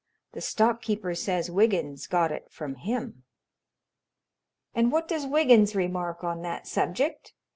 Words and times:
The 0.31 0.41
stock 0.41 0.81
keeper 0.81 1.13
says 1.13 1.51
Wiggins 1.51 2.07
got 2.07 2.31
it 2.31 2.51
from 2.51 2.73
him." 2.73 3.23
"And 4.73 4.91
what 4.91 5.07
does 5.07 5.27
Wiggins 5.27 5.75
remark 5.75 6.23
on 6.23 6.41
that 6.41 6.65
subject?" 6.65 7.35